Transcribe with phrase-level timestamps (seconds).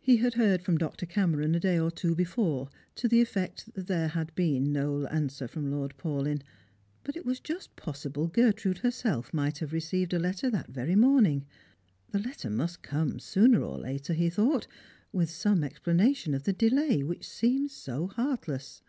[0.00, 1.04] He had heard from Dr.
[1.04, 5.46] Cameron a day or two before, to the effect that there had been no answer
[5.46, 6.40] from Lord Paulyn,
[7.04, 11.44] but it was just possible Gertrude herself might have received a letter that very morning.
[12.12, 14.66] The letter must come sooner or later, he thought,
[15.12, 18.80] with some ex planation of the delay which seemed so heartless.